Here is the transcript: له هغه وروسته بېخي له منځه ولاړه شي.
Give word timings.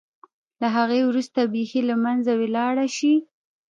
له 0.61 0.67
هغه 0.77 0.95
وروسته 1.09 1.39
بېخي 1.53 1.81
له 1.89 1.95
منځه 2.03 2.31
ولاړه 2.41 2.85
شي. 2.97 3.13